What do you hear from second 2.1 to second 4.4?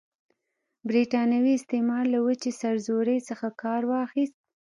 له وچې سرزورۍ څخه کار واخیست.